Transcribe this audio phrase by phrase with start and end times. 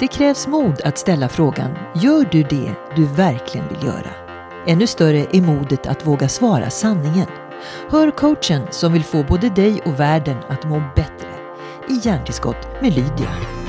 [0.00, 4.10] Det krävs mod att ställa frågan, gör du det du verkligen vill göra?
[4.66, 7.26] Ännu större är modet att våga svara sanningen.
[7.90, 11.28] Hör coachen som vill få både dig och världen att må bättre.
[11.88, 13.63] I Hjärntillskott med Lydia.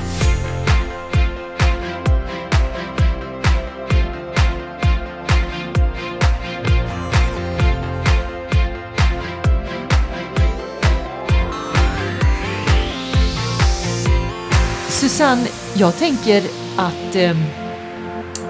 [15.16, 16.44] Susanne, jag tänker
[16.76, 17.30] att eh,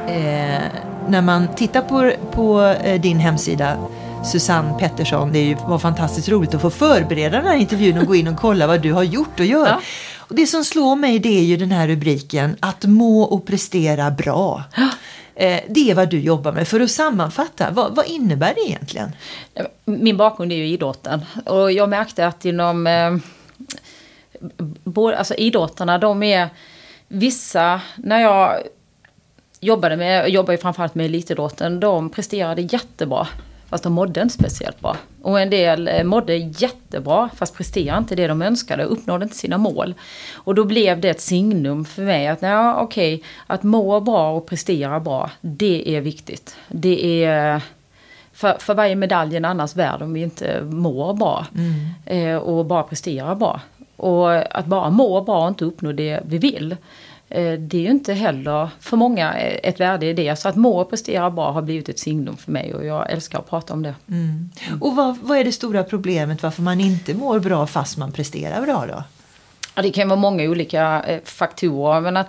[0.07, 0.63] eh,
[1.07, 3.77] när man tittar på, på eh, din hemsida
[4.23, 8.05] Susanne Pettersson, det är ju, var fantastiskt roligt att få förbereda den här intervjun och
[8.05, 9.67] gå in och kolla vad du har gjort och gör.
[9.67, 9.81] Ja.
[10.17, 14.11] Och det som slår mig det är ju den här rubriken, att må och prestera
[14.11, 14.63] bra.
[14.75, 14.89] Ja.
[15.35, 16.67] Eh, det är vad du jobbar med.
[16.67, 19.11] För att sammanfatta, vad, vad, innebär det egentligen?
[19.85, 23.11] Min bakgrund är ju idrotten och jag märkte att inom eh,
[24.83, 26.49] både, alltså idrottarna, de är
[27.07, 28.61] vissa, när jag
[29.59, 33.27] jobbade med, jag jobbar ju framförallt med elitidrotten, de presterade jättebra.
[33.69, 34.97] Fast de mådde inte speciellt bra.
[35.21, 39.57] Och en del eh, mådde jättebra fast presterade inte det de önskade, uppnådde inte sina
[39.57, 39.93] mål.
[40.33, 44.45] Och då blev det ett signum för mig att ja, okej, att må bra och
[44.45, 46.55] prestera bra, det är viktigt.
[46.67, 47.61] Det är...
[48.33, 51.45] För, för varje medalj är en annars värd om vi inte mår bra.
[51.55, 51.75] Mm.
[52.05, 53.61] Eh, och bara presterar bra.
[53.95, 56.75] Och att bara må bra och inte uppnå det vi vill.
[57.29, 60.35] Eh, det är ju inte heller för många ett värde i det.
[60.35, 63.39] Så att må och prestera bra har blivit ett signum för mig och jag älskar
[63.39, 63.95] att prata om det.
[64.09, 64.49] Mm.
[64.81, 68.61] Och vad, vad, är det stora problemet varför man inte mår bra fast man presterar
[68.61, 69.03] bra då?
[69.75, 72.01] Ja, det kan vara många olika eh, faktorer.
[72.01, 72.27] Men att,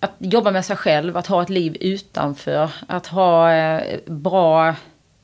[0.00, 4.74] att jobba med sig själv, att ha ett liv utanför, att ha eh, bra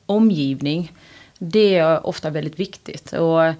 [0.07, 0.93] omgivning.
[1.39, 3.13] Det är ofta väldigt viktigt.
[3.13, 3.55] Och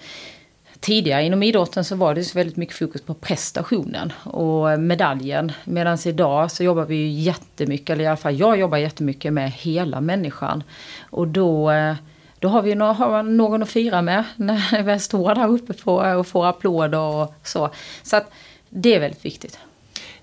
[0.83, 5.53] tidigare inom idrotten så var det så väldigt mycket fokus på prestationen och medaljen.
[5.65, 9.51] Medan idag så jobbar vi ju jättemycket, eller i alla fall jag jobbar jättemycket med
[9.51, 10.63] hela människan.
[11.11, 11.95] Och då, eh,
[12.39, 16.47] då har vi någon att fira med när vi står där uppe på och får
[16.47, 17.71] applåder och så.
[18.03, 18.33] Så att
[18.69, 19.59] det är väldigt viktigt.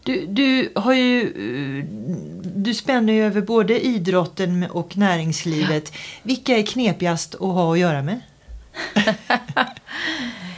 [0.04, 1.86] Du, du, har ju, eh,
[2.44, 5.94] du spänner ju över både idrotten och näringslivet.
[6.24, 8.22] Vilka är knepigast att ha att göra med?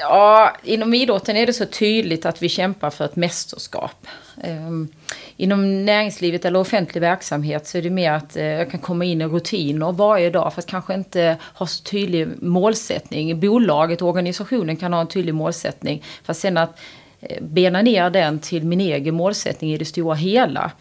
[0.00, 4.06] Ja, inom idrotten är det så tydligt att vi kämpar för ett mästerskap.
[4.42, 4.88] Ehm,
[5.36, 9.20] inom näringslivet eller offentlig verksamhet så är det mer att eh, jag kan komma in
[9.20, 13.40] i rutiner varje dag fast kanske inte ha så tydlig målsättning.
[13.40, 16.80] Bolaget och organisationen kan ha en tydlig målsättning fast sen att
[17.20, 20.72] eh, bena ner den till min egen målsättning i det stora hela.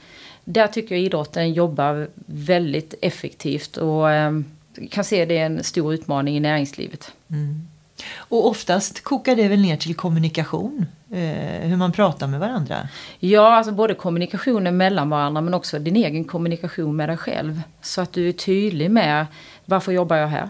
[0.44, 4.46] Där tycker jag idrotten jobbar väldigt effektivt och ehm,
[4.92, 7.12] kan se det är en stor utmaning i näringslivet.
[7.30, 7.69] Mm.
[8.18, 12.88] Och oftast kokar det väl ner till kommunikation, eh, hur man pratar med varandra?
[13.20, 17.62] Ja, alltså både kommunikationen mellan varandra men också din egen kommunikation med dig själv.
[17.82, 19.26] Så att du är tydlig med
[19.66, 20.50] varför jobbar jag här?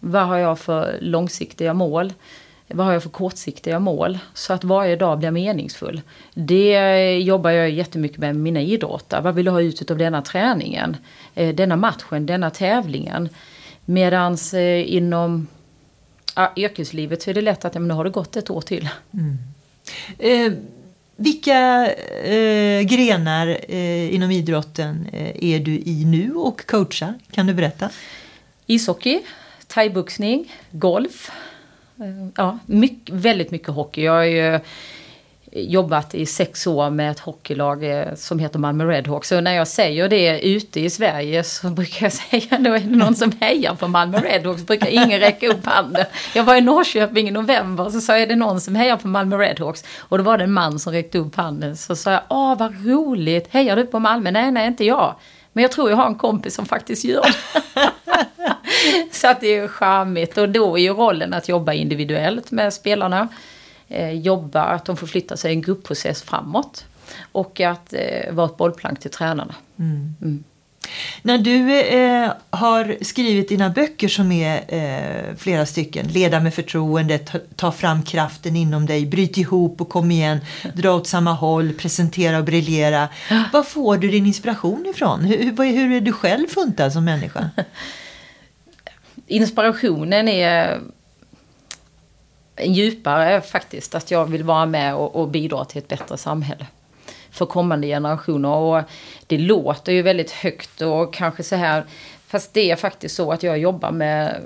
[0.00, 2.12] Vad har jag för långsiktiga mål?
[2.70, 4.18] Vad har jag för kortsiktiga mål?
[4.34, 6.00] Så att varje dag blir meningsfull.
[6.34, 9.20] Det jobbar jag jättemycket med med mina idrottare.
[9.20, 10.96] Vad vill du ha ut av denna träningen?
[11.34, 13.28] Eh, denna matchen, denna tävlingen?
[13.84, 15.46] Medans eh, inom
[16.56, 18.88] yrkeslivet så är det lätt att ja, men nu har det gått ett år till.
[19.12, 19.38] Mm.
[20.18, 20.52] Eh,
[21.16, 21.86] vilka
[22.24, 27.14] eh, grenar eh, inom idrotten eh, är du i nu och coachar?
[27.30, 27.90] Kan du berätta?
[28.66, 29.20] Ishockey,
[29.66, 31.30] thaiboxning, golf.
[31.96, 34.02] Eh, ja, mycket, väldigt mycket hockey.
[34.02, 34.60] Jag är
[35.52, 39.28] jobbat i sex år med ett hockeylag eh, som heter Malmö Redhawks.
[39.28, 42.96] Så när jag säger det ute i Sverige så brukar jag säga då är det
[42.96, 46.04] någon som hejar på Malmö Redhawks brukar ingen räcka upp handen.
[46.34, 48.96] Jag var i Norrköping i november och så sa jag är det någon som hejar
[48.96, 49.84] på Malmö Redhawks?
[49.98, 51.76] Och då var det en man som räckte upp handen.
[51.76, 54.30] Så sa jag, åh vad roligt, hejar du på Malmö?
[54.30, 55.14] Nej, nej inte jag.
[55.52, 57.90] Men jag tror jag har en kompis som faktiskt gör det.
[59.12, 62.72] så att det är ju charmigt och då är ju rollen att jobba individuellt med
[62.72, 63.28] spelarna
[64.12, 66.84] jobba, att de får flytta sig i en gruppprocess framåt.
[67.32, 69.54] Och att eh, vara ett bollplank till tränarna.
[69.78, 70.14] Mm.
[70.22, 70.44] Mm.
[71.22, 77.18] När du eh, har skrivit dina böcker som är eh, flera stycken, Leda med förtroende,
[77.18, 80.38] ta, ta, fram kraften inom dig, Bryt ihop och kom igen,
[80.74, 83.08] Dra åt samma håll, Presentera och briljera.
[83.52, 85.24] Var får du din inspiration ifrån?
[85.24, 87.50] Hur, hur är du själv funtad som människa?
[89.26, 90.80] Inspirationen är
[92.64, 93.94] djupare faktiskt.
[93.94, 96.66] Att jag vill vara med och, och bidra till ett bättre samhälle
[97.30, 98.48] för kommande generationer.
[98.48, 98.82] Och
[99.26, 101.84] det låter ju väldigt högt och kanske så här.
[102.26, 104.40] Fast det är faktiskt så att jag jobbar med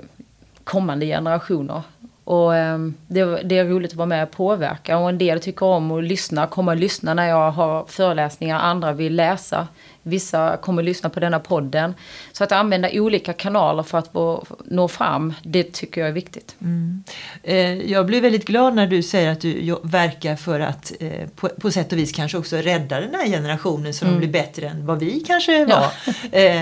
[0.63, 1.81] kommande generationer.
[2.23, 4.97] Och ehm, det, det, är roligt att vara med och påverka.
[4.97, 8.59] Och en del tycker om att lyssna, kommer att lyssna när jag har föreläsningar.
[8.59, 9.67] Andra vill läsa.
[10.03, 11.93] Vissa kommer lyssna på denna podden.
[12.31, 14.13] Så att använda olika kanaler för att
[14.65, 16.55] nå fram, det tycker jag är viktigt.
[16.61, 17.03] Mm.
[17.43, 21.49] Eh, jag blir väldigt glad när du säger att du verkar för att eh, på,
[21.49, 24.15] på, sätt och vis kanske också rädda den här generationen så mm.
[24.15, 25.91] de blir bättre än vad vi kanske var.
[26.31, 26.39] Ja.
[26.39, 26.61] eh,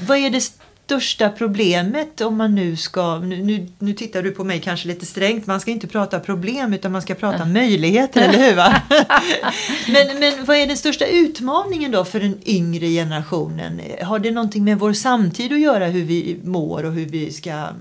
[0.00, 0.52] vad är det
[0.90, 5.06] största problemet om man nu ska, nu, nu, nu, tittar du på mig kanske lite
[5.06, 8.56] strängt, man ska inte prata problem utan man ska prata möjligheter, eller hur?
[9.92, 13.80] Men, men vad är den största utmaningen då för den yngre generationen?
[14.02, 17.50] Har det någonting med vår samtid att göra, hur vi mår och hur vi ska
[17.50, 17.74] mm,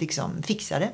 [0.00, 0.88] liksom, fixa det?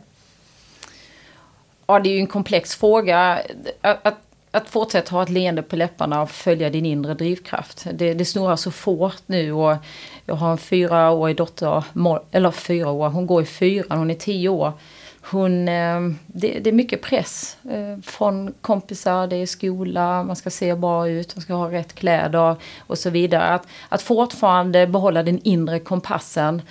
[1.87, 3.43] Ja, det är ju en komplex fråga.
[3.81, 7.87] Att, att fortsätta ha ett leende på läpparna och följa din inre drivkraft.
[7.93, 9.77] Det, det snurrar så fort nu och
[10.27, 11.85] jag har en fyraårig dotter,
[12.31, 14.73] eller fyra år, hon går i fyran, hon är tio år.
[15.31, 20.51] Hon, eh, det, det är mycket press eh, från kompisar, det är skola, man ska
[20.51, 23.45] se bra ut, man ska ha rätt kläder och så vidare.
[23.45, 26.63] Att, att fortfarande behålla den inre kompassen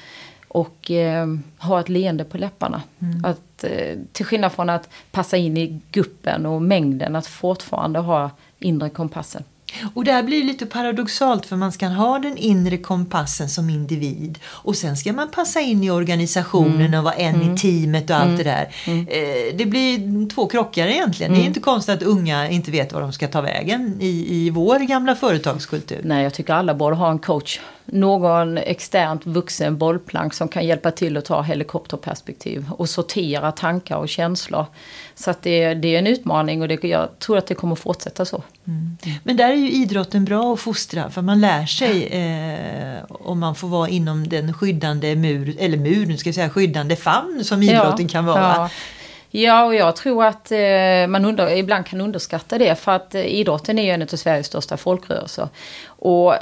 [0.48, 1.28] och eh,
[1.60, 2.82] ha ett leende på läpparna.
[3.00, 3.26] Mm.
[3.26, 8.32] Att, eh, till skillnad från att passa in i guppen och mängden, att fortfarande ha
[8.60, 9.44] inre kompassen.
[9.94, 14.40] Och det här blir lite paradoxalt för man ska ha den inre kompassen som individ
[14.46, 17.00] och sen ska man passa in i organisationen mm.
[17.00, 17.54] och vara en mm.
[17.54, 18.38] i teamet och allt mm.
[18.38, 18.70] det där.
[18.86, 19.08] Mm.
[19.08, 21.32] Eh, det blir två krockar egentligen.
[21.32, 21.48] Det är mm.
[21.48, 25.16] inte konstigt att unga inte vet var de ska ta vägen i, i vår gamla
[25.16, 26.02] företagskultur.
[26.04, 30.92] Nej, jag tycker alla borde ha en coach någon externt vuxen bollplank som kan hjälpa
[30.92, 34.66] till att ta helikopterperspektiv och sortera tankar och känslor.
[35.16, 38.26] Så att det, det är en utmaning och det, jag tror att det kommer fortsätta
[38.26, 38.44] så.
[38.68, 38.98] Mm.
[39.24, 43.56] Men där är ju idrotten bra att fostra för man lär sig eh, om man
[43.56, 48.06] får vara inom den skyddande mur, eller muren ska jag säga, skyddande famn som idrotten
[48.06, 48.42] ja, kan vara.
[48.42, 48.70] Ja.
[49.30, 53.26] Ja, och jag tror att eh, man under, ibland kan underskatta det för att eh,
[53.26, 55.50] idrotten är ju en av Sveriges största folkrörelser.
[55.86, 56.34] Och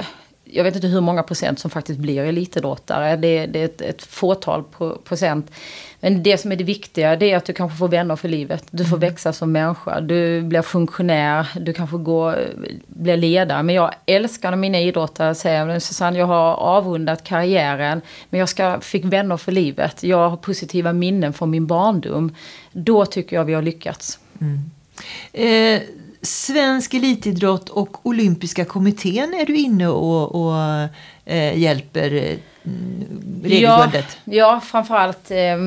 [0.45, 3.15] jag vet inte hur många procent som faktiskt blir elitidrottare.
[3.15, 4.63] Det, det är ett, ett fåtal
[5.03, 5.51] procent.
[5.99, 8.63] Men det som är det viktiga det är att du kanske får vänner för livet.
[8.71, 9.09] Du får mm.
[9.09, 10.01] växa som människa.
[10.01, 11.47] Du blir funktionär.
[11.59, 12.39] Du kanske går,
[12.87, 13.63] blir ledare.
[13.63, 18.01] Men jag älskar när mina idrottare säger Susanne jag har avrundat karriären.
[18.29, 20.03] Men jag ska, fick vänner för livet.
[20.03, 22.35] Jag har positiva minnen från min barndom.
[22.71, 24.19] Då tycker jag vi har lyckats.
[24.41, 24.71] Mm.
[25.33, 25.81] Eh
[26.25, 30.55] Svensk elitidrott och olympiska kommittén är du inne och, och
[31.25, 32.37] eh, hjälper eh,
[33.43, 34.17] regelbundet.
[34.23, 35.57] Ja, ja framförallt eh,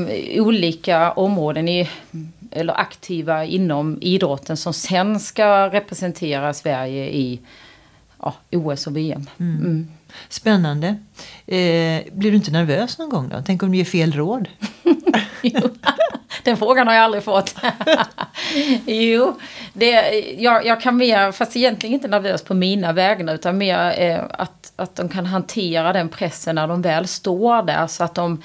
[0.42, 1.88] olika områden i,
[2.50, 7.40] eller aktiva inom idrotten som sen ska representera Sverige i
[8.22, 9.26] ja, OS och VM.
[9.38, 9.56] Mm.
[9.56, 9.88] Mm.
[10.28, 10.86] Spännande.
[11.46, 13.42] Eh, blir du inte nervös någon gång då?
[13.46, 14.48] Tänk om du ger fel råd?
[16.44, 17.54] Den frågan har jag aldrig fått.
[18.86, 19.38] jo,
[19.72, 19.90] det,
[20.38, 24.72] jag, jag, kan mer, fast egentligen inte nervös på mina vägnar utan mer eh, att,
[24.76, 28.42] att de kan hantera den pressen när de väl står där så att de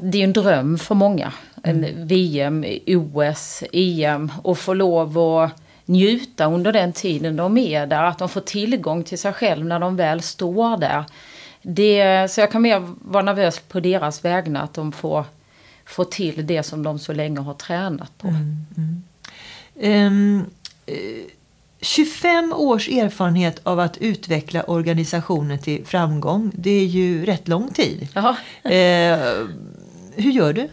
[0.00, 1.32] det är en dröm för många.
[1.62, 2.06] En mm.
[2.06, 5.62] VM, OS, EM och få lov att
[5.92, 8.02] njuta under den tiden de är där.
[8.02, 11.04] Att de får tillgång till sig själv när de väl står där.
[11.62, 15.24] Det, så jag kan mer vara nervös på deras vägnar att de får
[15.84, 18.28] få till det som de så länge har tränat på.
[18.28, 19.02] Mm, mm.
[20.06, 20.38] Um,
[20.88, 21.24] uh,
[21.80, 28.08] 25 års erfarenhet av att utveckla organisationer till framgång, det är ju rätt lång tid.
[28.64, 29.48] Uh,
[30.14, 30.68] hur gör du?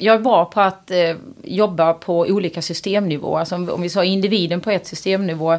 [0.00, 3.38] Jag är bra på att eh, jobba på olika systemnivåer.
[3.38, 5.52] Alltså om, om vi sa individen på ett systemnivå,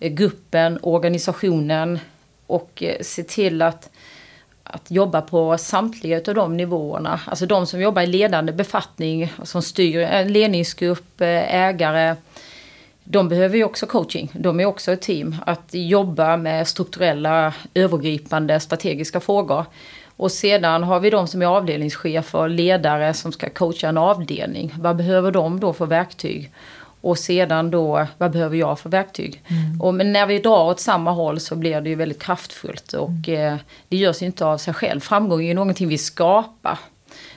[0.00, 1.98] eh, gruppen, organisationen
[2.46, 3.90] och eh, se till att
[4.72, 7.20] att jobba på samtliga av de nivåerna.
[7.26, 12.16] Alltså de som jobbar i ledande befattning, som styr en ledningsgrupp, eh, ägare.
[13.04, 14.32] De behöver ju också coaching.
[14.34, 15.36] De är också ett team.
[15.46, 19.64] Att jobba med strukturella, övergripande, strategiska frågor.
[20.20, 24.74] Och sedan har vi de som är avdelningschefer ledare som ska coacha en avdelning.
[24.78, 26.50] Vad behöver de då för verktyg?
[27.00, 29.42] Och sedan då, vad behöver jag för verktyg?
[29.48, 29.80] Mm.
[29.80, 32.92] Och, men när vi drar åt samma håll så blir det ju väldigt kraftfullt.
[32.92, 33.54] Och mm.
[33.54, 33.58] eh,
[33.88, 35.00] det görs inte av sig själv.
[35.00, 36.78] Framgång är ju någonting vi skapar.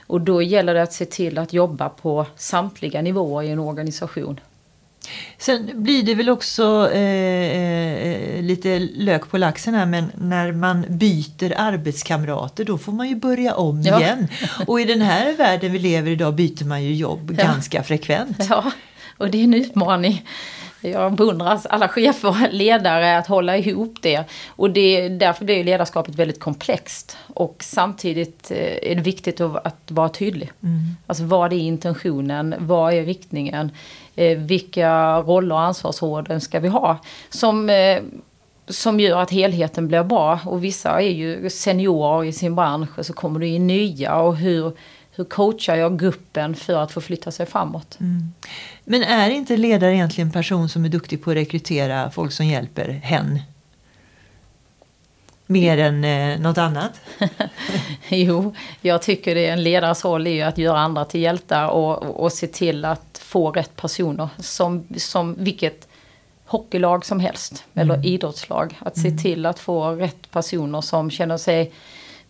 [0.08, 4.40] Och då gäller det att se till att jobba på samtliga nivåer i en organisation.
[5.38, 10.86] Sen blir det väl också eh, eh, lite lök på laxen här men när man
[10.90, 14.00] byter arbetskamrater då får man ju börja om ja.
[14.00, 14.28] igen.
[14.68, 17.44] Och i den här världen vi lever idag byter man ju jobb ja.
[17.44, 18.48] ganska frekvent.
[18.50, 18.72] Ja,
[19.18, 20.26] och det är en utmaning.
[20.84, 24.24] Jag beundrar alla chefer och ledare att hålla ihop det.
[24.48, 27.18] Och det, därför blir ledarskapet väldigt komplext.
[27.28, 30.52] Och samtidigt eh, är det viktigt att, vara tydlig.
[30.64, 30.80] Mm.
[31.08, 32.56] Alltså vad är intentionen?
[32.60, 33.72] Vad är riktningen?
[34.16, 36.98] Eh, vilka roller och ansvarsområden ska vi ha?
[37.30, 38.00] Som eh,
[38.68, 40.40] som gör att helheten blir bra.
[40.46, 44.16] Och vissa är ju seniorer i sin bransch och så kommer det in nya.
[44.16, 44.72] Och hur,
[45.16, 47.98] hur coachar jag gruppen för att få flytta sig framåt?
[48.00, 48.34] Mm.
[48.84, 52.46] Men är inte ledare egentligen en person som är duktig på att rekrytera folk som
[52.46, 53.40] hjälper hen?
[55.46, 56.92] Mer än eh, något annat?
[58.10, 62.24] jo, jag tycker det är en ledares roll är att göra andra till hjältar och,
[62.24, 64.30] och se till att få rätt personer.
[64.38, 65.88] Som, som vilket
[66.46, 67.92] hockeylag som helst, mm.
[67.92, 68.78] eller idrottslag.
[68.80, 69.20] Att se mm.
[69.20, 71.72] till att få rätt personer som känner sig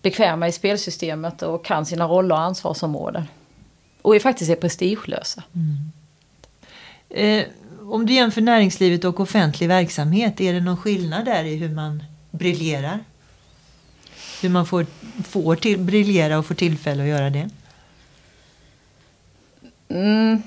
[0.04, 3.24] bekväma i spelsystemet och kan sina roller och ansvarsområden.
[4.02, 5.44] Och är faktiskt är prestigelösa.
[5.54, 5.92] Mm.
[7.10, 7.46] Eh,
[7.82, 12.04] om du jämför näringslivet och offentlig verksamhet, är det någon skillnad där i hur man
[12.32, 13.00] briljerar?
[14.42, 14.86] Hur man får,
[15.24, 17.50] får till, briljera och får tillfälle att göra det?
[19.90, 20.42] Mm.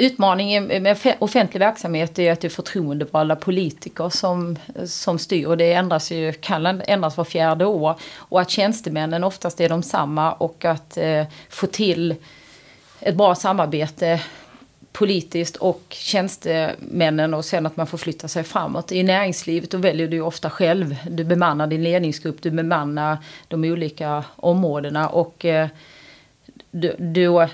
[0.00, 5.46] Utmaningen med offentlig verksamhet är att det är förtroendevalda politiker som, som styr.
[5.46, 7.94] Och det ändras ju, kan ändras var fjärde år.
[8.16, 12.14] Och att tjänstemännen oftast är de samma och att eh, få till
[13.00, 14.20] ett bra samarbete
[14.92, 18.92] politiskt och tjänstemännen och sen att man får flytta sig framåt.
[18.92, 20.96] I näringslivet då väljer du ofta själv.
[21.10, 25.68] Du bemannar din ledningsgrupp, du bemannar de olika områdena och eh,
[26.70, 27.48] du, du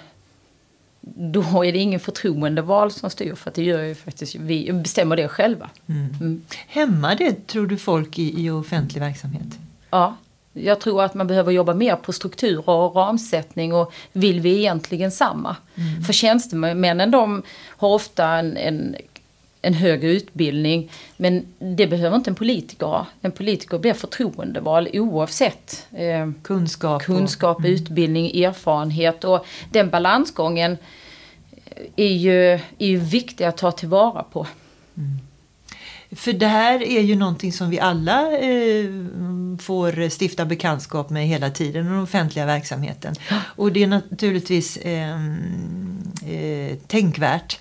[1.17, 5.17] då är det ingen förtroendeval som styr för att det gör ju faktiskt vi bestämmer
[5.17, 5.71] det själva.
[5.87, 6.09] Mm.
[6.21, 6.43] Mm.
[6.69, 9.59] Hämmar det tror du folk i, i offentlig verksamhet?
[9.91, 10.17] Ja,
[10.53, 15.11] jag tror att man behöver jobba mer på strukturer och ramsättning och vill vi egentligen
[15.11, 15.57] samma?
[15.75, 16.03] Mm.
[16.03, 18.97] För tjänstemännen de har ofta en, en,
[19.65, 23.07] en högre utbildning men det behöver inte en politiker ha.
[23.21, 27.75] En politiker blir förtroendeval oavsett eh, kunskap, kunskap och, mm.
[27.75, 30.77] utbildning, erfarenhet och den balansgången
[31.97, 34.47] är ju, är ju viktig att ta tillvara på.
[34.97, 35.19] Mm.
[36.17, 38.85] För det här är ju någonting som vi alla eh,
[39.61, 43.15] får stifta bekantskap med hela tiden, den offentliga verksamheten.
[43.57, 45.17] Och det är naturligtvis eh,
[46.27, 47.59] eh, tänkvärt eh,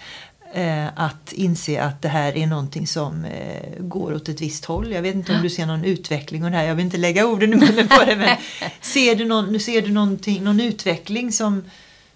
[0.96, 4.92] att inse att det här är någonting som eh, går åt ett visst håll.
[4.92, 6.64] Jag vet inte om du ser någon utveckling och det här.
[6.64, 8.38] Jag vill inte lägga orden i munnen på det men
[8.82, 9.92] ser du, någon, ser du
[10.40, 11.64] någon utveckling som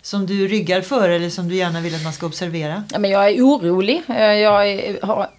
[0.01, 2.83] som du ryggar för eller som du gärna vill att man ska observera?
[2.91, 4.01] Ja, men jag är orolig.
[4.09, 5.29] Eh, jag har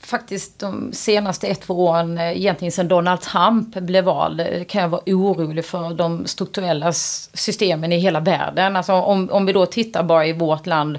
[0.00, 4.82] faktiskt de senaste ett, två åren, eh, egentligen sedan Donald Trump blev vald, eh, kan
[4.82, 8.76] jag vara orolig för de strukturella systemen i hela världen.
[8.76, 10.98] Alltså om, om vi då tittar bara i vårt land,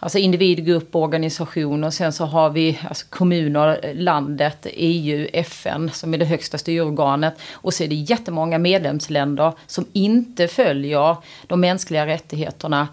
[0.00, 6.14] alltså individ, grupp, organisation och sen så har vi alltså kommuner, landet, EU, FN som
[6.14, 7.34] är det högsta styrorganet.
[7.52, 11.16] Och så är det jättemånga medlemsländer som inte följer
[11.46, 12.88] de mänskliga rättigheterna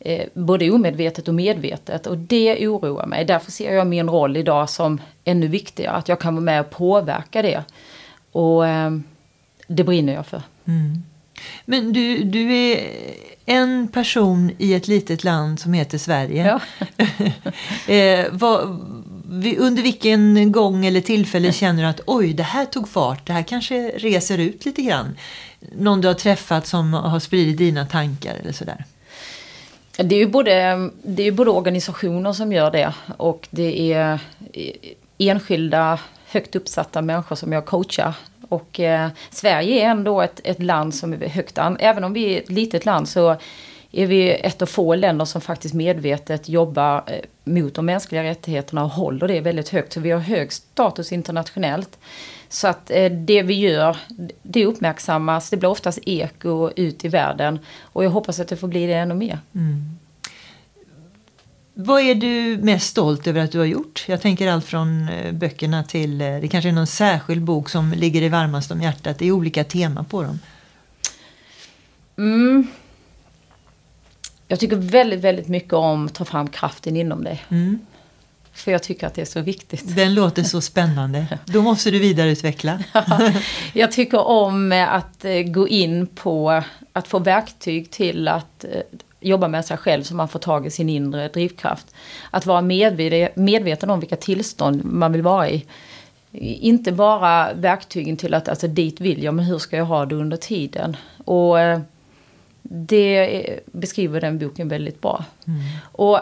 [0.00, 2.06] eh, både omedvetet och medvetet.
[2.06, 3.24] Och det oroar mig.
[3.24, 5.96] Därför ser jag min roll idag som ännu viktigare.
[5.96, 7.64] Att jag kan vara med och påverka det.
[8.32, 8.90] Och eh,
[9.66, 10.42] det brinner jag för.
[10.64, 11.02] Mm.
[11.64, 12.90] Men du, du är
[13.46, 16.46] en person i ett litet land som heter Sverige.
[16.46, 16.60] Ja.
[17.92, 18.60] eh, vad,
[19.58, 23.42] under vilken gång eller tillfälle känner du att oj, det här tog fart, det här
[23.42, 25.16] kanske reser ut lite grann?
[25.78, 28.84] Någon du har träffat som har spridit dina tankar eller sådär?
[29.96, 34.20] Det är ju både, det är både organisationer som gör det och det är
[35.18, 38.14] enskilda högt uppsatta människor som jag coachar.
[38.52, 42.34] Och eh, Sverige är ändå ett, ett land som är högt an, även om vi
[42.34, 43.36] är ett litet land så
[43.92, 48.84] är vi ett av få länder som faktiskt medvetet jobbar eh, mot de mänskliga rättigheterna
[48.84, 49.92] och håller det väldigt högt.
[49.92, 51.98] Så vi har hög status internationellt.
[52.48, 53.96] Så att eh, det vi gör,
[54.42, 57.58] det uppmärksammas, det blir oftast eko ut i världen.
[57.80, 59.38] Och jag hoppas att det får bli det ännu mer.
[59.54, 59.98] Mm.
[61.74, 64.04] Vad är du mest stolt över att du har gjort?
[64.08, 67.92] Jag tänker allt från eh, böckerna till, eh, det kanske är någon särskild bok som
[67.92, 69.18] ligger dig varmast om hjärtat.
[69.18, 70.38] Det är olika teman på dem.
[72.18, 72.66] Mm.
[74.48, 77.44] Jag tycker väldigt, väldigt mycket om att ta fram kraften inom dig.
[77.48, 77.78] Mm.
[78.52, 79.96] För jag tycker att det är så viktigt.
[79.96, 81.38] Den låter så spännande.
[81.44, 82.78] Då måste du vidareutveckla.
[82.92, 83.32] ja,
[83.72, 86.62] jag tycker om att eh, gå in på
[86.92, 88.64] att få verktyg till att
[89.22, 91.94] jobba med sig själv så man får tag i sin inre drivkraft.
[92.30, 92.60] Att vara
[93.34, 95.64] medveten om vilka tillstånd man vill vara i.
[96.60, 100.14] Inte bara verktygen till att, alltså dit vill jag, men hur ska jag ha det
[100.14, 100.96] under tiden?
[101.24, 101.80] Och eh,
[102.62, 105.24] det beskriver den boken väldigt bra.
[105.46, 105.60] Mm.
[105.92, 106.18] Och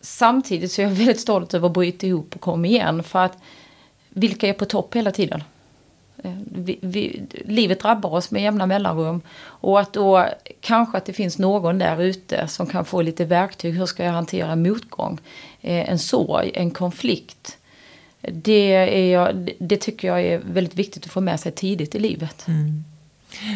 [0.00, 3.02] samtidigt så är jag väldigt stolt över att bryta ihop och komma igen.
[3.02, 3.38] För att
[4.08, 5.42] vilka är på topp hela tiden?
[6.24, 9.20] Eh, vi, vi, livet drabbar oss med jämna mellanrum.
[9.42, 10.28] Och att då
[10.60, 13.74] kanske att det finns någon där ute som kan få lite verktyg.
[13.74, 15.18] Hur ska jag hantera motgång?
[15.60, 17.56] Eh, en sorg, en konflikt.
[18.20, 21.98] Det, är jag, det tycker jag är väldigt viktigt att få med sig tidigt i
[21.98, 22.48] livet.
[22.48, 22.84] Mm.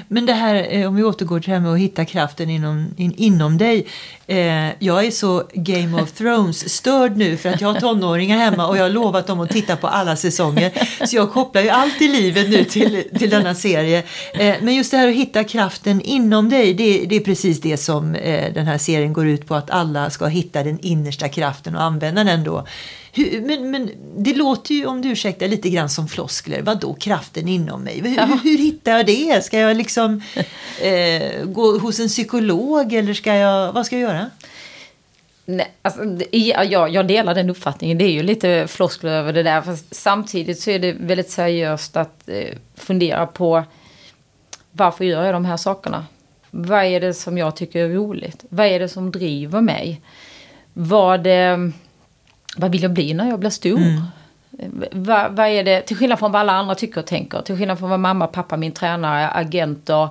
[0.09, 2.95] Men det här, eh, om vi återgår till det här med att hitta kraften inom,
[2.97, 3.87] in, inom dig.
[4.27, 8.77] Eh, jag är så Game of Thrones-störd nu för att jag har tonåringar hemma och
[8.77, 10.73] jag har lovat dem att titta på alla säsonger.
[11.07, 14.03] Så jag kopplar ju allt i livet nu till, till denna serie.
[14.35, 17.77] Eh, men just det här att hitta kraften inom dig, det, det är precis det
[17.77, 19.55] som eh, den här serien går ut på.
[19.55, 22.67] Att alla ska hitta den innersta kraften och använda den då.
[23.17, 26.63] Hur, men, men det låter ju, om du ursäktar, lite grann som floskler.
[26.63, 28.01] Vad då kraften inom mig?
[28.01, 28.39] Hur, ja.
[28.45, 29.45] hur, hittar jag det?
[29.45, 30.23] Ska jag liksom
[30.83, 34.31] eh, gå hos en psykolog eller ska jag, vad ska jag göra?
[35.45, 37.99] Nej, alltså, jag, jag delar den uppfattningen.
[37.99, 39.63] Det är ju lite floskler över det där.
[39.63, 43.65] Fast samtidigt så är det väldigt seriöst att eh, fundera på
[44.73, 46.07] varför gör jag de här sakerna?
[46.51, 48.45] Vad är det som jag tycker är roligt?
[48.49, 50.01] Vad är det som driver mig?
[50.73, 51.27] Vad...
[51.27, 51.59] Eh,
[52.57, 53.79] vad vill jag bli när jag blir stor?
[53.79, 54.03] Mm.
[54.93, 57.79] Vad, vad, är det, till skillnad från vad alla andra tycker och tänker, till skillnad
[57.79, 60.09] från vad mamma, pappa, min tränare, agenter,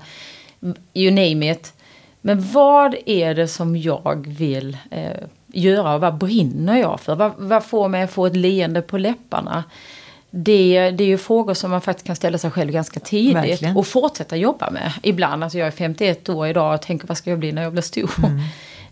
[0.93, 1.73] you name it.
[2.21, 5.11] Men vad är det som jag vill eh,
[5.47, 7.15] göra och vad brinner jag för?
[7.15, 9.63] Vad, vad får mig att få ett leende på läpparna?
[10.29, 13.77] Det, det är ju frågor som man faktiskt kan ställa sig själv ganska tidigt Verkligen.
[13.77, 14.93] och fortsätta jobba med.
[15.03, 17.71] Ibland, alltså jag är 51 år idag och tänker vad ska jag bli när jag
[17.71, 18.11] blir stor?
[18.17, 18.39] Mm.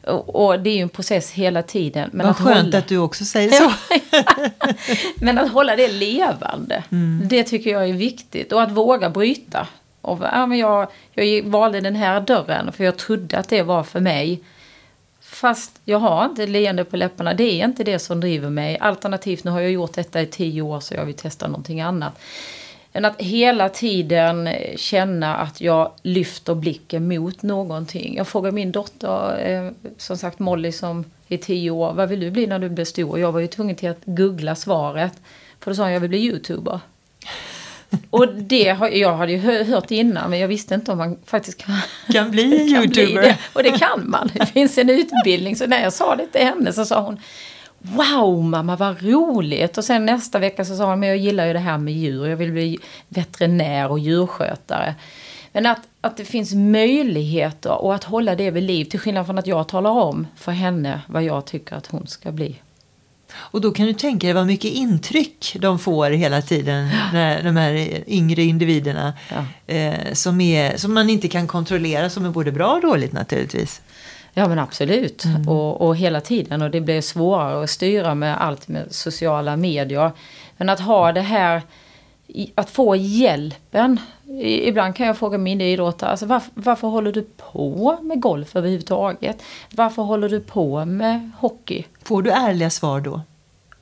[0.03, 2.10] Och, det är ju en process hela tiden.
[2.13, 2.77] Men Vad att skönt hålla...
[2.77, 3.72] att du också säger så.
[5.25, 7.27] men att hålla det levande, mm.
[7.27, 8.51] det tycker jag är viktigt.
[8.51, 9.67] Och att våga bryta.
[10.01, 13.84] Och, ja, men jag, jag valde den här dörren för jag trodde att det var
[13.84, 14.41] för mig.
[15.22, 18.77] Fast jag har inte leende på läpparna, det är inte det som driver mig.
[18.79, 22.20] Alternativt, nu har jag gjort detta i tio år så jag vill testa någonting annat.
[22.93, 28.17] Men att hela tiden känna att jag lyfter blicken mot någonting.
[28.17, 32.31] Jag frågar min dotter, eh, som sagt Molly som är tio år, vad vill du
[32.31, 33.19] bli när du blir stor?
[33.19, 35.13] Jag var ju tvungen till att googla svaret.
[35.60, 36.80] För då sa hon, jag vill bli youtuber.
[38.10, 41.58] Och det har, jag hade ju hört innan men jag visste inte om man faktiskt
[41.58, 41.77] kan,
[42.12, 43.21] kan bli en youtuber.
[43.21, 44.30] Bli och det kan man.
[44.34, 45.56] Det finns en utbildning.
[45.56, 47.19] Så när jag sa det till henne så sa hon
[47.82, 49.78] Wow mamma vad roligt!
[49.78, 52.28] Och sen nästa vecka så sa hon, men jag gillar ju det här med djur,
[52.28, 54.96] jag vill bli veterinär och djurskötare.
[55.54, 59.38] Men att, att det finns möjligheter och att hålla det vid liv, till skillnad från
[59.38, 62.56] att jag talar om för henne vad jag tycker att hon ska bli.
[63.34, 67.56] Och då kan du tänka dig vad mycket intryck de får hela tiden, när, de
[67.58, 69.13] här yngre individerna.
[69.30, 69.74] Ja.
[69.74, 73.82] Eh, som, är, som man inte kan kontrollera, som är både bra och dåligt naturligtvis.
[74.34, 75.26] Ja men absolut.
[75.26, 75.50] Mm.
[75.50, 76.62] Och, och hela tiden.
[76.62, 80.12] Och det blir svårare att styra med allt med sociala medier.
[80.58, 81.62] Men att ha det här,
[82.56, 84.00] att få hjälpen.
[84.44, 89.44] Ibland kan jag fråga min idrottare, alltså varför, varför håller du på med golf överhuvudtaget?
[89.72, 91.86] Varför håller du på med hockey?
[92.04, 93.22] Får du ärliga svar då?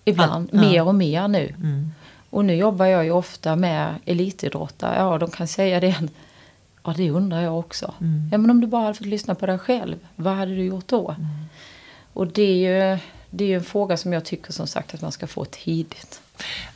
[0.06, 0.60] Ibland, ja.
[0.60, 1.54] mer och mer nu.
[1.58, 1.92] Mm.
[2.30, 4.96] Och nu jobbar jag ju ofta med elitidrottare.
[5.00, 6.10] Ja, de kan säga det
[6.84, 7.94] Ja, det undrar jag också.
[8.02, 8.30] Mm.
[8.32, 10.88] Ja, men om du bara hade fått lyssna på dig själv, vad hade du gjort
[10.88, 11.10] då?
[11.10, 11.28] Mm.
[12.14, 15.12] Och det är ju det är en fråga som jag tycker som sagt att man
[15.12, 16.22] ska få tidigt.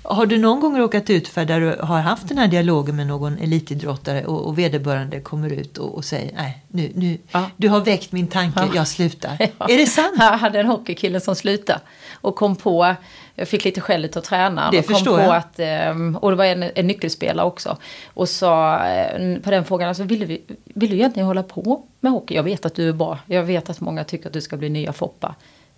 [0.03, 3.07] Har du någon gång råkat ut för där du har haft den här dialogen med
[3.07, 7.49] någon elitidrottare och, och vederbörande kommer ut och, och säger nej, nu, nu, ja.
[7.57, 8.69] du har väckt min tanke, ja.
[8.75, 9.37] jag slutar.
[9.59, 9.69] Ja.
[9.69, 10.15] Är det sant?
[10.17, 11.79] Jag hade en hockeykille som slutade
[12.21, 12.95] och kom på
[13.35, 14.71] jag fick lite skäll av tränaren.
[14.71, 15.35] Det och kom på jag.
[15.35, 17.77] Att, ehm, och det var en, en nyckelspelare också.
[18.05, 22.11] Och sa eh, på den frågan, alltså, vill, du, vill du egentligen hålla på med
[22.11, 22.35] hockey?
[22.35, 23.19] Jag vet att du är bra.
[23.25, 25.35] Jag vet att många tycker att du ska bli nya Foppa.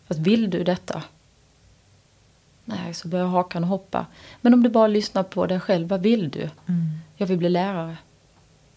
[0.08, 1.04] Fast vill du detta?
[2.65, 4.06] Nej, så börjar hakan hoppa.
[4.41, 6.41] Men om du bara lyssnar på dig själv, vad vill du?
[6.41, 6.99] Mm.
[7.15, 7.97] Jag vill bli lärare.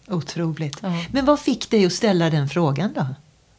[0.07, 0.79] Otroligt.
[0.81, 1.03] Ja.
[1.11, 3.05] Men vad fick dig att ställa den frågan då?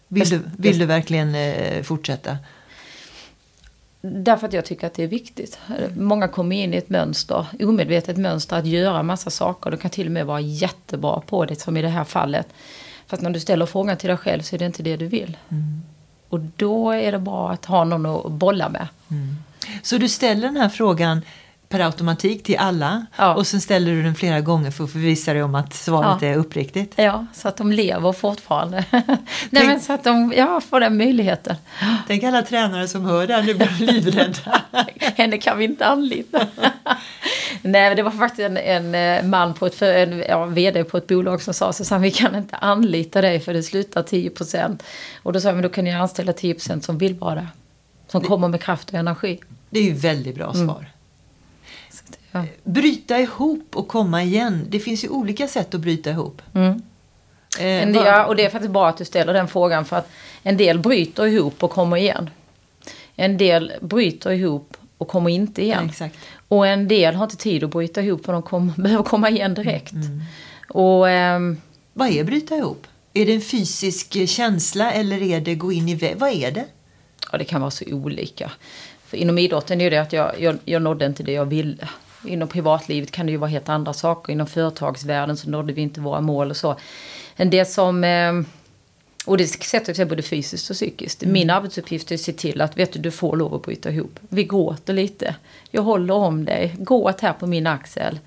[0.09, 2.39] Vill, du, vill du verkligen eh, fortsätta?
[4.01, 5.59] Därför att jag tycker att det är viktigt.
[5.97, 9.71] Många kommer in i ett mönster, omedvetet mönster, att göra massa saker.
[9.71, 12.49] Du kan till och med vara jättebra på det, som i det här fallet.
[13.07, 15.37] Fast när du ställer frågan till dig själv så är det inte det du vill.
[15.49, 15.83] Mm.
[16.29, 18.89] Och då är det bra att ha någon att bolla med.
[19.11, 19.37] Mm.
[19.83, 21.23] Så du ställer den här frågan
[21.71, 23.35] per automatik till alla ja.
[23.35, 26.29] och sen ställer du den flera gånger för att förvissa dig om att svaret ja.
[26.29, 26.93] är uppriktigt.
[26.97, 28.85] Ja, så att de lever fortfarande.
[29.51, 31.57] Nej, men så att de ja, får den möjligheten.
[32.07, 34.63] Tänk alla tränare som hör det här, nu blir livrädda.
[35.17, 36.47] Henne kan vi inte anlita.
[37.63, 41.07] Nej, det var faktiskt en, en eh, man på ett en, ja, vd på ett
[41.07, 44.31] bolag som sa så vi kan inte anlita dig för det slutar 10
[45.23, 47.49] Och då sa jag, men då kan ni anställa 10% som vill vara
[48.11, 49.41] Som kommer med kraft och energi.
[49.71, 50.67] Det är ju väldigt bra Mm.
[50.67, 50.87] svar.
[52.33, 52.45] Ja.
[52.65, 54.67] Bryta ihop och komma igen.
[54.69, 56.43] Det finns ju olika sätt att bryta ihop.
[56.55, 56.83] Mm.
[57.59, 60.09] Eh, del, ja, och det är faktiskt bra att du ställer den frågan för att
[60.43, 62.31] en del bryter ihop och kommer igen.
[63.17, 65.89] En del bryter ihop och kommer inte ja, igen.
[65.91, 66.17] exakt.
[66.49, 69.55] Och en del har inte tid att bryta ihop för de kom, behöver komma igen
[69.55, 69.93] direkt.
[69.93, 70.23] Mm.
[70.69, 71.57] Och ehm,
[71.93, 72.87] Vad är bryta ihop?
[73.15, 76.65] Är det en fysisk känsla eller är det gå in i vä- Vad är det?
[77.33, 78.51] Ja, det kan vara så olika.
[79.07, 81.89] För inom idrotten är det att jag, jag, jag nådde inte det jag ville.
[82.25, 84.33] Inom privatlivet kan det ju vara helt andra saker.
[84.33, 86.77] Inom företagsvärlden så nådde vi inte våra mål och så.
[87.37, 88.05] Men det som...
[88.05, 88.47] ehm,
[89.27, 91.23] Och det sätter sig både fysiskt och psykiskt.
[91.25, 94.19] Min arbetsuppgift är att se till att vet du, du får lov att bryta ihop.
[94.29, 95.35] Vi gråter lite.
[95.71, 96.75] Jag håller om dig.
[96.79, 98.19] Gråt här på min axel.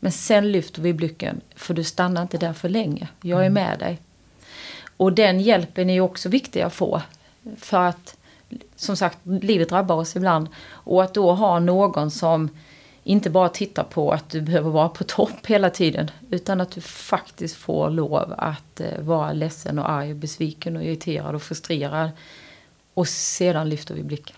[0.00, 1.40] Men sen lyfter vi blicken.
[1.56, 3.08] För du stannar inte där för länge.
[3.22, 3.98] Jag är med dig.
[4.96, 7.02] Och den hjälpen är ju också viktig att få.
[7.58, 8.16] För att,
[8.76, 10.48] som sagt, livet drabbar oss ibland.
[10.68, 12.50] Och att då ha någon som
[13.04, 16.10] inte bara tittar på att du behöver vara på topp hela tiden.
[16.30, 20.84] Utan att du faktiskt får lov att eh, vara ledsen och arg och besviken och
[20.84, 22.10] irriterad och frustrerad.
[22.94, 24.36] Och sedan lyfter vi blicken.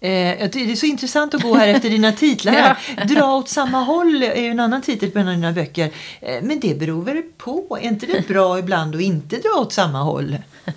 [0.00, 2.52] Eh, jag tycker det är så intressant att gå här efter dina titlar.
[2.52, 3.04] Här.
[3.14, 5.90] Dra åt samma håll är ju en annan titel på en av dina böcker.
[6.20, 7.78] Eh, men det beror väl på?
[7.82, 10.36] Är inte det bra ibland att inte dra åt samma håll?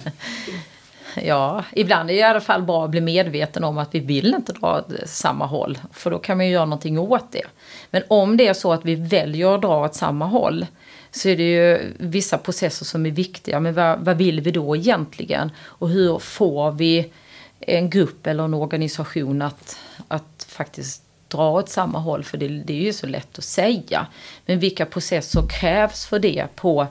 [1.24, 4.34] Ja, ibland är det i alla fall bra att bli medveten om att vi vill
[4.34, 5.78] inte dra åt samma håll.
[5.92, 7.46] För då kan man ju göra någonting åt det.
[7.92, 10.66] Men om det är så att vi väljer att dra åt samma håll
[11.12, 13.60] så är det ju vissa processer som är viktiga.
[13.60, 15.52] Men vad, vad vill vi då egentligen?
[15.60, 17.12] Och hur får vi
[17.60, 22.24] en grupp eller en organisation att, att faktiskt dra åt samma håll?
[22.24, 24.08] För det, det är ju så lätt att säga.
[24.46, 26.88] Men vilka processer krävs för det på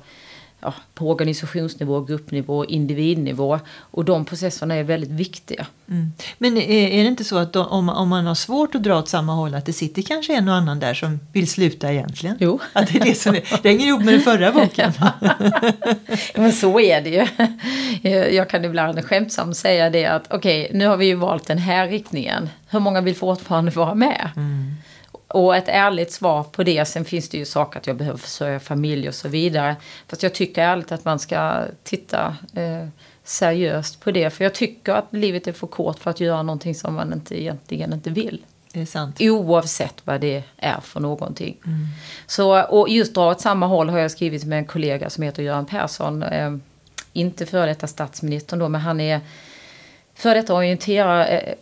[0.66, 3.58] ja, på organisationsnivå, gruppnivå, individnivå.
[3.90, 5.66] Och de processerna är väldigt viktiga.
[5.88, 6.12] Mm.
[6.38, 8.98] Men är, är det inte så att då, om, om man har svårt att dra
[8.98, 12.36] åt samma håll att det sitter kanske en och annan där som vill sluta egentligen?
[12.40, 12.60] Jo.
[12.72, 14.92] Att det, är det, som är, det hänger ihop med den förra boken.
[16.34, 17.26] Men så är det ju.
[18.36, 21.88] Jag kan ibland skämtsamt säga det att okej, nu har vi ju valt den här
[21.88, 22.48] riktningen.
[22.68, 24.30] Hur många vill fortfarande vara med?
[25.36, 28.60] Och ett ärligt svar på det, sen finns det ju saker att jag behöver försörja
[28.60, 29.76] familj och så vidare.
[30.08, 32.88] Fast jag tycker ärligt att man ska titta eh,
[33.24, 34.30] seriöst på det.
[34.30, 37.42] För jag tycker att livet är för kort för att göra någonting som man inte,
[37.42, 38.44] egentligen inte vill.
[38.72, 39.16] Det är sant.
[39.20, 41.56] Oavsett vad det är för någonting.
[42.26, 45.42] Så, och just dra åt samma håll har jag skrivit med en kollega som heter
[45.42, 46.22] Göran Persson.
[46.22, 46.56] Eh,
[47.12, 49.20] inte före detta statsministern då, men han är
[50.14, 51.54] före detta orienterare, eh,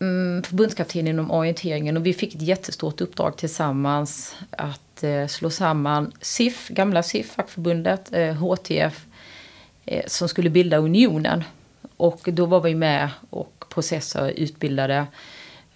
[0.00, 1.96] mm, förbundskapten inom orienteringen.
[1.96, 8.12] Och vi fick ett jättestort uppdrag tillsammans att eh, slå samman SIF, gamla SIF, fackförbundet,
[8.12, 9.06] eh, HTF,
[9.84, 11.44] eh, som skulle bilda Unionen.
[11.96, 15.06] Och då var vi med och processade och utbildade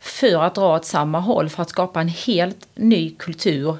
[0.01, 3.77] för att dra åt samma håll, för att skapa en helt ny kultur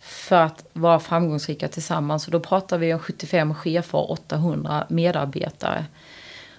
[0.00, 2.26] för att vara framgångsrika tillsammans.
[2.26, 5.84] Och då pratar vi om 75 chefer och 800 medarbetare.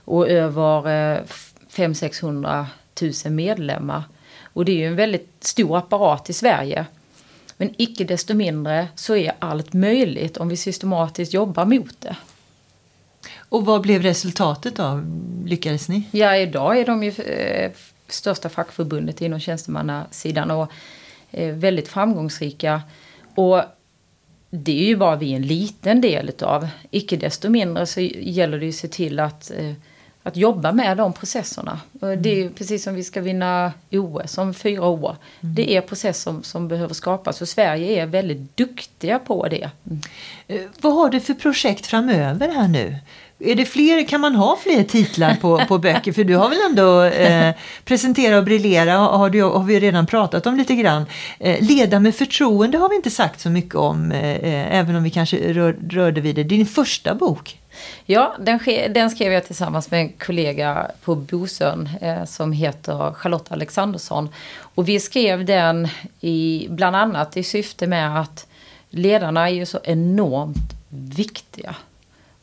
[0.06, 1.22] Och över eh,
[1.72, 2.66] 500-600
[3.02, 4.04] 000 medlemmar.
[4.54, 6.86] Och det är ju en väldigt stor apparat i Sverige.
[7.58, 12.16] Men icke desto mindre så är allt möjligt om vi systematiskt jobbar mot det.
[13.50, 15.04] Och vad blev resultatet då?
[15.46, 16.08] Lyckades ni?
[16.12, 17.72] Ja, idag är de ju eh,
[18.08, 20.72] största fackförbundet inom tjänstemannasidan och
[21.32, 22.82] eh, väldigt framgångsrika.
[23.36, 23.62] Och
[24.50, 26.68] det är ju bara vi en liten del utav.
[26.92, 29.74] Icke desto mindre så gäller det ju att se till att, eh,
[30.26, 31.80] att jobba med de processerna.
[32.18, 35.16] Det är precis som vi ska vinna OS om fyra år.
[35.42, 39.70] Det är processer som, som behöver skapas och Sverige är väldigt duktiga på det.
[40.48, 42.96] Eh, Vad har du för projekt framöver här nu?
[43.40, 46.12] Är det fler, kan man ha fler titlar på, på böcker?
[46.14, 50.48] För du har väl ändå eh, presentera och briljera har, du, har vi redan pratat
[50.48, 51.06] om lite grann.
[51.40, 55.04] Eh, leda med förtroende har vi inte sagt så mycket om, eh, eh även om
[55.04, 56.44] vi kanske rör, rörde vid det.
[56.44, 57.60] Din första bok.
[58.06, 63.52] Ja, den, den skrev jag tillsammans med en kollega på Bosön eh, som heter Charlotte
[63.52, 64.30] Alexandersson.
[64.58, 65.88] Och vi skrev den
[66.22, 68.48] i, bland annat i syfte med att
[68.90, 71.76] ledarna är ju så enormt viktiga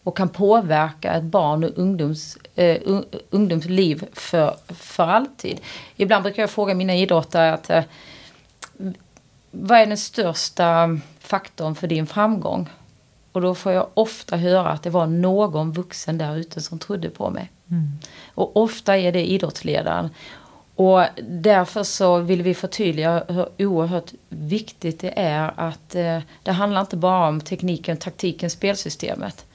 [0.05, 5.61] och kan påverka ett barn och ungdoms, eh, un, ungdomsliv för, för alltid.
[5.97, 7.85] Ibland brukar jag fråga mina idrottare att eh,
[9.51, 12.69] vad är den största faktorn för din framgång?
[13.33, 17.11] Och då får jag ofta höra att det var någon vuxen där ute som trodde
[17.11, 17.51] på mig.
[18.35, 20.11] Och ofta är det idrottsledaren.
[20.75, 26.81] Och därför så vill vi förtydliga hur oerhört viktigt det är att eh, det handlar
[26.81, 29.47] inte bara om tekniken, taktiken, spelsystemet.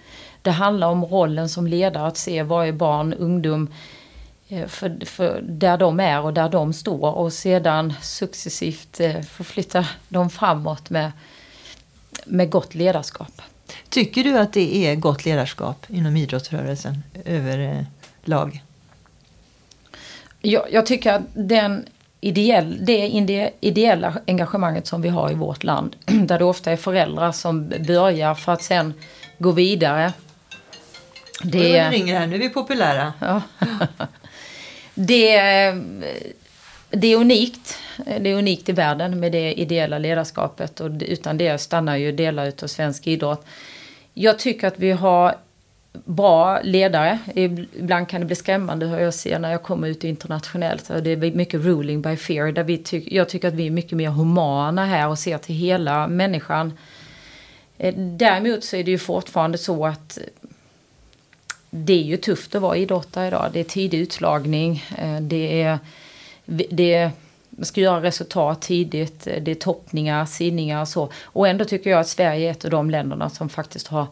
[0.47, 3.69] Det handlar om rollen som ledare, att se varje barn, ungdom
[4.49, 9.87] eh, för, för där de är och där de står och sedan successivt eh, förflytta
[10.09, 11.11] dem framåt med,
[12.25, 13.41] med gott ledarskap.
[13.89, 18.63] Tycker du att det är gott ledarskap inom idrottsrörelsen överlag?
[20.41, 21.85] Jag, jag tycker att den
[22.21, 27.31] ideell, det ideella engagemanget som vi har i vårt land, där det ofta är föräldrar
[27.31, 28.93] som börjar för att sen
[29.37, 30.13] gå vidare.
[31.43, 33.13] Det, det ringer här, nu är vi populära.
[33.19, 33.41] Ja.
[34.93, 35.37] det,
[36.89, 37.77] det är unikt.
[38.19, 42.53] Det är unikt i världen med det ideella ledarskapet och utan det stannar ju delar
[42.63, 43.45] av svensk idrott.
[44.13, 45.35] Jag tycker att vi har
[46.05, 47.19] bra ledare.
[47.35, 50.87] Ibland kan det bli skrämmande hur jag ser när jag kommer ut internationellt.
[50.87, 52.51] Det är mycket ruling by fear.
[52.51, 55.55] Där vi ty jag tycker att vi är mycket mer humana här och ser till
[55.55, 56.77] hela människan.
[57.77, 60.17] Eh, däremot så är det ju fortfarande så att
[61.69, 63.49] det är ju tufft att vara idrottare idag.
[63.53, 64.83] Det är tidig utslagning.
[64.97, 65.79] Eh, det är,
[66.45, 67.11] det är
[67.49, 69.23] man ska göra resultat tidigt.
[69.23, 71.09] Det är toppningar, sinningar och så.
[71.23, 74.07] Och ändå tycker jag att Sverige är ett av de länderna som faktiskt har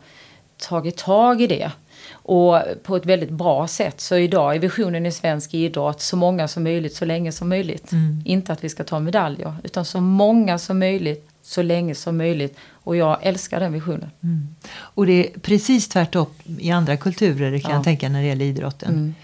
[0.57, 1.71] tagit tag i det.
[2.11, 4.01] Och på ett väldigt bra sätt.
[4.01, 7.91] Så idag är visionen i svensk idrott så många som möjligt så länge som möjligt.
[7.91, 8.21] Mm.
[8.25, 12.57] Inte att vi ska ta medaljer utan så många som möjligt så länge som möjligt.
[12.71, 14.11] Och jag älskar den visionen.
[14.23, 14.55] Mm.
[14.69, 16.27] Och det är precis tvärtom
[16.59, 17.77] i andra kulturer kan ja.
[17.77, 19.15] jag tänka när det gäller idrotten.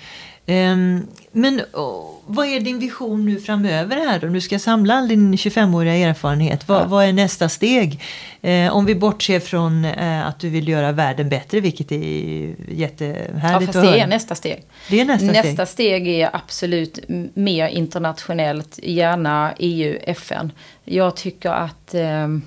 [0.46, 0.96] Mm.
[0.96, 4.28] Um, men oh, vad är din vision nu framöver här då?
[4.28, 6.68] Du ska samla all din 25-åriga erfarenhet.
[6.68, 6.86] Vad, ja.
[6.86, 8.02] vad, är nästa steg?
[8.44, 13.76] Uh, om vi bortser från uh, att du vill göra världen bättre, vilket är jättehärligt
[13.76, 14.64] ja, fast det är nästa steg.
[14.90, 16.02] Det är nästa, nästa steg.
[16.04, 17.00] steg är absolut
[17.34, 20.52] mer internationellt, gärna EU, FN.
[20.84, 22.42] Jag tycker att um,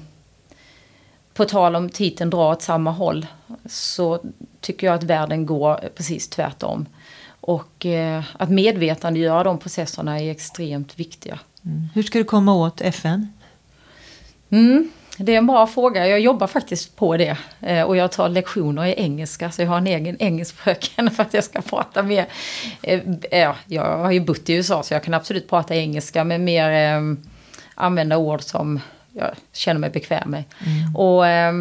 [1.35, 3.27] på tal om titeln dra åt samma håll
[3.67, 4.25] så
[4.61, 6.87] tycker jag att världen går precis tvärtom.
[7.47, 11.39] Och eh, att medvetandegöra de processerna är extremt viktiga.
[11.65, 11.89] Mm.
[11.95, 13.33] Hur ska du komma åt FN?
[14.51, 16.07] Mm, det är en bra fråga.
[16.09, 17.37] Jag jobbar faktiskt på det.
[17.61, 19.51] Eh, och jag tar lektioner i engelska.
[19.51, 22.27] Så jag har en egen engelskfröken för att jag ska prata mer.
[22.83, 26.25] Eh, ja, jag har ju bott i USA så jag kan absolut prata engelska.
[26.25, 27.01] Men mer eh,
[27.75, 28.81] använda ord som
[29.13, 30.45] jag känner mig bekväm med.
[30.67, 30.97] Mm.
[30.97, 31.53] Och eh,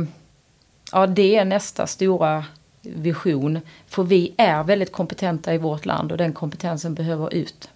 [0.91, 2.45] ja, det är nästa stora
[2.83, 3.59] vision.
[3.87, 7.69] För vi är väldigt kompetenta i vårt land och den kompetensen behöver ut.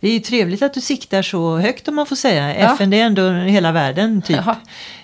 [0.00, 2.58] Det är ju trevligt att du siktar så högt om man får säga.
[2.58, 2.74] Ja.
[2.74, 4.40] FN det är ändå hela världen typ.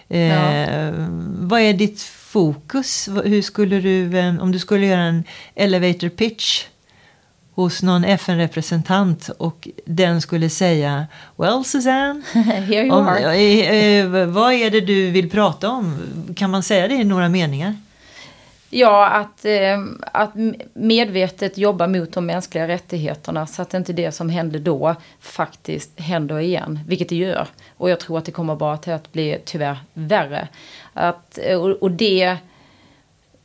[0.08, 0.92] Eh,
[1.40, 3.08] vad är ditt fokus?
[3.24, 6.64] Hur skulle du, eh, om du skulle göra en elevator pitch
[7.54, 11.06] hos någon FN-representant och den skulle säga
[11.36, 13.34] Well Suzanne, Here you om, are.
[13.34, 15.98] Eh, vad är det du vill prata om?
[16.36, 17.76] Kan man säga det i några meningar?
[18.72, 19.78] Ja, att, eh,
[20.12, 20.30] att
[20.74, 26.38] medvetet jobba mot de mänskliga rättigheterna så att inte det som hände då faktiskt händer
[26.38, 27.46] igen, vilket det gör.
[27.76, 30.48] Och jag tror att det kommer bara till att bli tyvärr värre.
[30.92, 32.36] Att, eh, och, och det,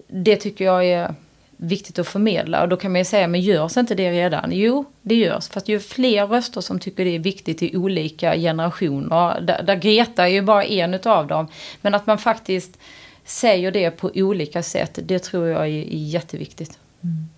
[0.08, 1.16] det tycker jag är
[1.58, 2.62] viktigt att förmedla.
[2.62, 4.50] Och då kan man ju säga, men görs inte det redan?
[4.54, 5.50] Jo, det görs.
[5.50, 9.42] Fast ju fler röster som tycker det är viktigt i olika generationer.
[9.42, 11.48] Där, där Greta är ju bara en utav dem.
[11.82, 12.78] Men att man faktiskt
[13.26, 16.80] säger det på olika sätt, det tror jag är, jätteviktigt.
[17.04, 17.30] Mm.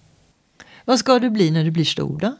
[0.86, 2.36] Vad ska du bli när du blir stor då?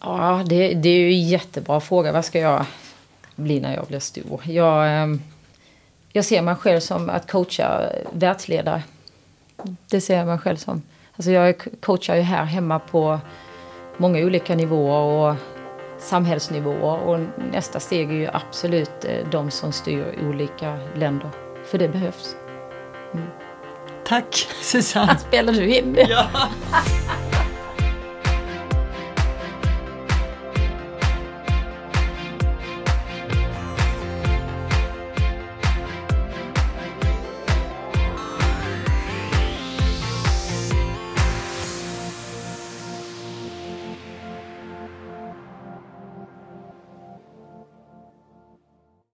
[0.00, 2.12] Ja, det, det är ju en jättebra fråga.
[2.12, 2.66] Vad ska jag
[3.36, 4.40] bli när jag blir stor?
[4.44, 5.22] Jag, ehm,
[6.12, 8.82] jag ser mig själv som att coacha världsledare.
[9.88, 10.82] Det ser jag mig själv som.
[11.16, 13.20] Alltså jag coachar ju här hemma på
[13.96, 15.36] många olika nivåer och
[15.98, 16.98] samhällsnivåer.
[16.98, 17.20] Och
[17.52, 21.47] nästa steg är ju absolut eh, de som styr olika länder.
[21.70, 22.36] För det behövs.
[23.14, 23.26] Mm.
[24.04, 25.18] Tack Susanne.
[25.28, 26.06] Spelar du in det?
[26.10, 26.26] Ja.